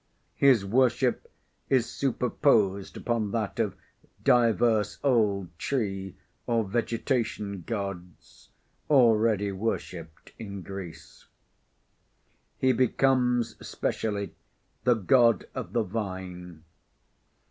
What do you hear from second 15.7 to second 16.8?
the Vine.